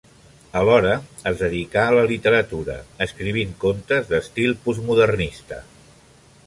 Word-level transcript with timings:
Alhora, 0.59 0.93
es 1.31 1.35
dedicà 1.41 1.83
a 1.89 1.93
la 1.97 2.07
literatura, 2.13 2.79
escrivint 3.07 3.55
contes 3.67 4.11
d'estil 4.15 4.59
postmodernista. 4.67 5.63